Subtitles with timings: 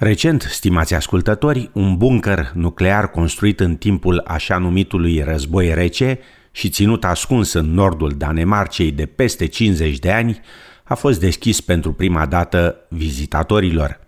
[0.00, 6.18] Recent, stimați ascultători, un bunker nuclear construit în timpul așa numitului război rece
[6.50, 10.40] și ținut ascuns în nordul Danemarcei de peste 50 de ani,
[10.84, 14.00] a fost deschis pentru prima dată vizitatorilor.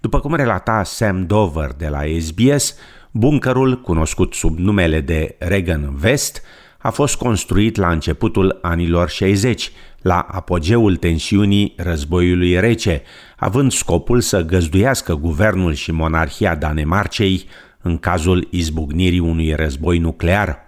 [0.00, 2.74] După cum relata Sam Dover de la SBS,
[3.10, 6.42] bunkerul, cunoscut sub numele de Regan West,
[6.82, 13.02] a fost construit la începutul anilor 60, la apogeul tensiunii războiului rece,
[13.36, 17.48] având scopul să găzduiască guvernul și monarhia Danemarcei
[17.82, 20.58] în cazul izbucnirii unui război nuclear.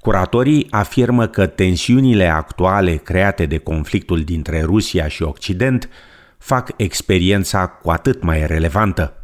[0.00, 5.88] Curatorii afirmă că tensiunile actuale create de conflictul dintre Rusia și Occident
[6.38, 9.19] fac experiența cu atât mai relevantă.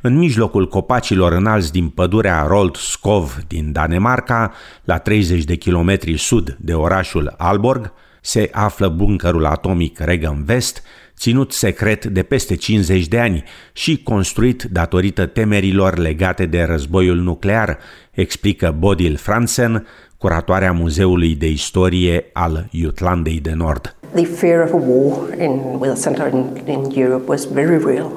[0.00, 4.52] În mijlocul copacilor înalți din pădurea Rold Skov din Danemarca,
[4.84, 10.82] la 30 de kilometri sud de orașul Alborg, se află bunkerul atomic Regan West,
[11.16, 17.78] ținut secret de peste 50 de ani și construit datorită temerilor legate de războiul nuclear,
[18.10, 19.86] explică Bodil Fransen,
[20.18, 24.01] curatoarea Muzeului de Istorie al Jutlandei de Nord.
[24.14, 28.08] The fear of a war in, with a center in, in Europe was very real.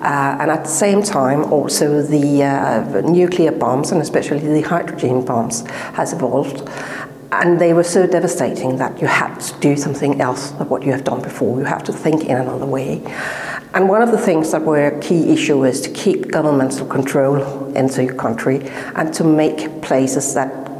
[0.00, 5.24] Uh, and at the same time, also the uh, nuclear bombs, and especially the hydrogen
[5.24, 6.66] bombs, has evolved.
[7.30, 10.92] And they were so devastating that you had to do something else than what you
[10.92, 11.58] have done before.
[11.58, 13.02] You have to think in another way.
[13.74, 17.74] And one of the things that were a key issue is to keep governmental control
[17.74, 18.60] into your country
[18.94, 20.70] and to make places that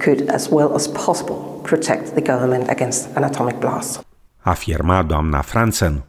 [0.00, 4.02] could, as well as possible, protect the government against an atomic blast.
[4.48, 6.02] Afirma doamna Franzen.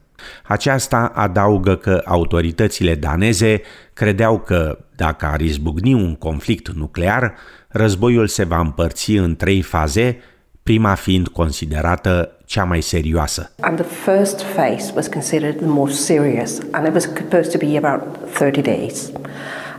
[0.43, 3.61] Aceasta adaugă că autoritățile daneze
[3.93, 7.33] credeau că, dacă ar izbucni un conflict nuclear,
[7.67, 10.17] războiul se va împărți în trei faze,
[10.63, 13.51] prima fiind considerată cea mai serioasă.
[13.59, 17.77] And the first phase was considered the most serious, and it was supposed to be
[17.77, 18.01] about
[18.33, 19.11] 30 days.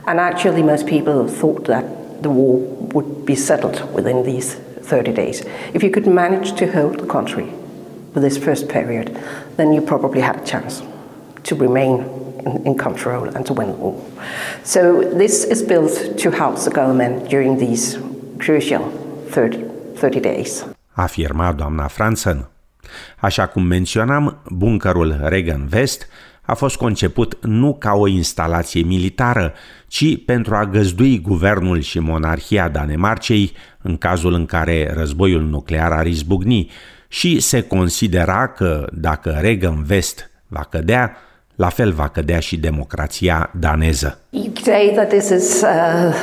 [0.04, 1.84] And actually most people thought that
[2.20, 2.58] the war
[2.92, 5.42] would be settled within these 30 days.
[5.72, 7.58] If you could manage to hold the country
[8.14, 9.06] with this first period,
[9.56, 10.82] then you probably had a chance
[11.42, 12.04] to remain
[12.46, 13.94] in, in, control and to win the war.
[14.64, 17.98] So this is built to help the government during these
[18.38, 18.84] crucial
[19.28, 19.64] 30,
[19.96, 20.64] 30 days.
[20.94, 22.48] Afirma doamna Franzen.
[23.18, 26.06] Așa cum menționam, bunkerul Regan West
[26.42, 29.52] a fost conceput nu ca o instalație militară,
[29.86, 36.06] ci pentru a găzdui guvernul și monarhia Danemarcei în cazul în care războiul nuclear ar
[36.06, 36.70] izbucni
[37.12, 41.16] și se considera că dacă Regan West va cădea,
[41.54, 44.18] la fel va cădea și democrația daneză.
[44.30, 46.14] You say that this is uh,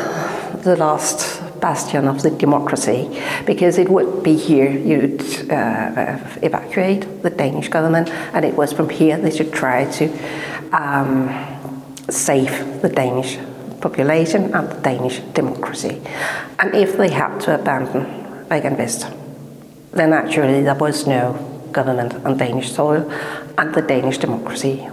[0.61, 3.07] the last bastion of the democracy
[3.45, 8.89] because it would be here you'd uh, evacuate the Danish government and it was from
[8.89, 10.03] here they should try to
[10.71, 11.29] um,
[12.09, 13.37] save the Danish
[13.81, 16.01] population and the Danish democracy.
[16.59, 18.05] And if they had to abandon
[18.49, 19.16] Reagan West,
[19.95, 21.35] then actually there was no
[21.71, 23.05] government on Danish soil
[23.55, 24.89] and the Danish democracy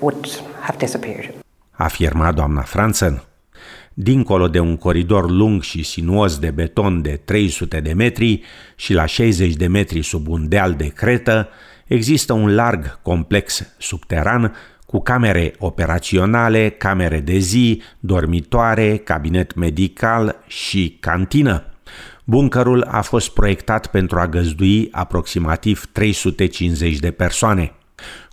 [0.00, 0.26] would
[0.60, 1.34] have disappeared.
[1.70, 3.22] Afirma doamna Franzen.
[3.94, 8.42] Dincolo de un coridor lung și sinuos de beton de 300 de metri
[8.76, 11.48] și la 60 de metri sub un deal de cretă,
[11.86, 14.54] există un larg complex subteran
[14.86, 21.69] cu camere operaționale, camere de zi, dormitoare, cabinet medical și cantină.
[22.30, 27.72] Bunkerul a fost proiectat pentru a găzdui aproximativ 350 de persoane.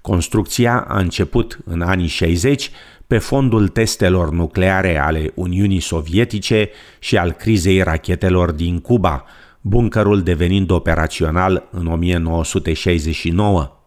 [0.01, 2.71] Construcția a început în anii 60
[3.07, 6.69] pe fondul testelor nucleare ale Uniunii Sovietice
[6.99, 9.25] și al crizei rachetelor din Cuba,
[9.61, 13.77] bunkerul devenind operațional în 1969.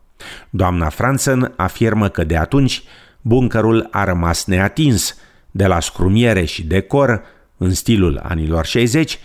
[0.51, 2.83] Doamna Franzen afirmă că de atunci
[3.21, 5.17] bunkerul a rămas neatins,
[5.51, 7.23] de la scrumiere și decor,
[7.57, 9.19] în stilul anilor 60,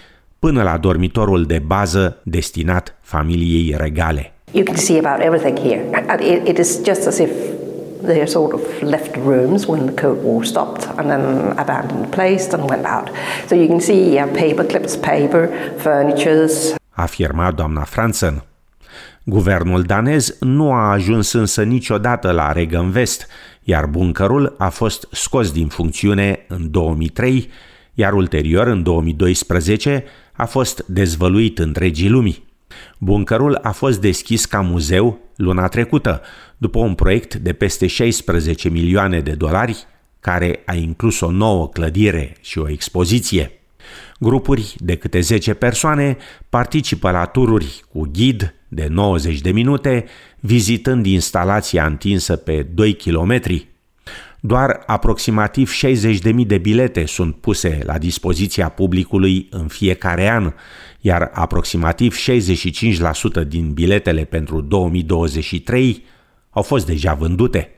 [0.45, 4.33] până la dormitorul de bază destinat familiei regale.
[4.51, 6.05] You can see about everything here.
[6.19, 7.29] It, it is just as if
[8.03, 12.51] they sort of left rooms when the Cold War stopped and then abandoned the place
[12.51, 13.09] and went out.
[13.47, 16.75] So you can see uh, paper clips, paper, furnitures.
[16.89, 18.43] Afirma doamna Franzen.
[19.23, 23.27] Guvernul danez nu a ajuns însă niciodată la Regan West,
[23.63, 27.49] iar bunkerul a fost scos din funcțiune în 2003,
[27.93, 30.03] iar ulterior, în 2012,
[30.35, 32.43] a fost dezvăluit întregii lumii.
[32.97, 36.21] Bunkerul a fost deschis ca muzeu luna trecută,
[36.57, 39.85] după un proiect de peste 16 milioane de dolari,
[40.19, 43.51] care a inclus o nouă clădire și o expoziție.
[44.19, 46.17] Grupuri de câte 10 persoane
[46.49, 50.05] participă la tururi cu ghid de 90 de minute,
[50.39, 53.67] vizitând instalația întinsă pe 2 kilometri
[54.45, 60.53] Doar aproximativ 60.000 de bilete sunt puse la dispoziția publicului în fiecare an,
[60.99, 62.15] iar aproximativ
[63.43, 66.03] 65% din biletele pentru 2023
[66.49, 67.69] au fost deja vândute.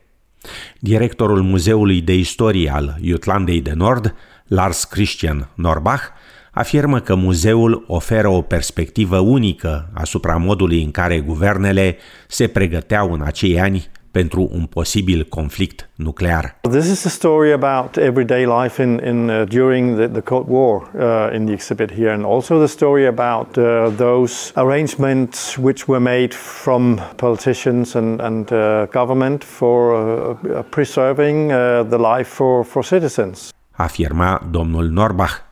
[0.80, 4.16] Directorul Muzeului de Istorie al Jutlandei de Nord,
[4.48, 6.04] Lars Christian Norbach,
[6.52, 11.98] afirmă că muzeul oferă o perspectivă unică asupra modului în care guvernele
[12.28, 13.88] se pregăteau în acei ani
[14.18, 16.56] pentru un posibil conflict nuclear.
[16.62, 20.90] This is a story about everyday life in, in uh, during the, the Cold War
[20.96, 23.64] uh, in the exhibit here, and also the story about uh,
[23.96, 31.84] those arrangements which were made from politicians and, and uh, government for uh, preserving uh,
[31.90, 33.50] the life for, for citizens.
[33.72, 35.46] Afirma domnul Norbach.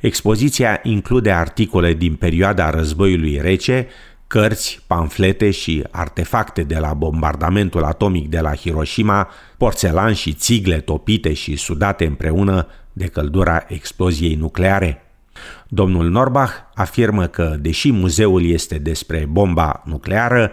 [0.00, 3.86] Expoziția include articole din perioada războiului rece
[4.32, 11.32] cărți, pamflete și artefacte de la bombardamentul atomic de la Hiroshima, porțelan și țigle topite
[11.32, 15.04] și sudate împreună de căldura exploziei nucleare.
[15.68, 20.52] Domnul Norbach afirmă că, deși muzeul este despre bomba nucleară,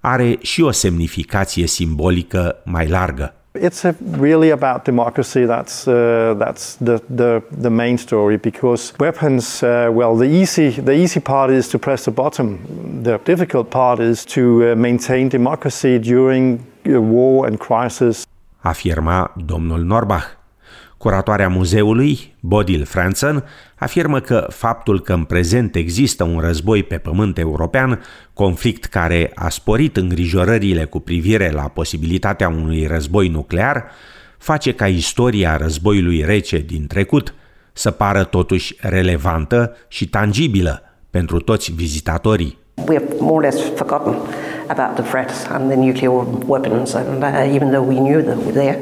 [0.00, 3.34] are și o semnificație simbolică mai largă.
[3.60, 5.46] It's really about democracy.
[5.46, 9.62] That's uh, that's the, the the main story because weapons.
[9.62, 13.02] Uh, well, the easy the easy part is to press the button.
[13.02, 18.26] The difficult part is to uh, maintain democracy during uh, war and crisis.
[18.64, 20.35] Afirma domnul Norbach.
[21.06, 23.44] Curatoarea muzeului, Bodil Franzen,
[23.76, 29.48] afirmă că faptul că în prezent există un război pe pământ european, conflict care a
[29.48, 33.84] sporit îngrijorările cu privire la posibilitatea unui război nuclear,
[34.38, 37.34] face ca istoria războiului rece din trecut
[37.72, 42.58] să pară totuși relevantă și tangibilă pentru toți vizitatorii.
[42.84, 44.14] We have more or less forgotten
[44.68, 46.10] about the threat and the nuclear
[46.46, 48.78] weapons, and uh, even though we knew they were there,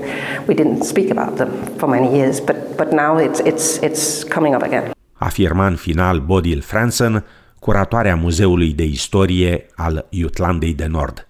[0.49, 2.41] we didn't speak about them for many years.
[2.41, 4.91] But but now it's it's it's coming up again.
[5.12, 7.25] Afirma în final Bodil Fransen,
[7.58, 11.26] curatoarea Muzeului de Istorie al Jutlandei de Nord.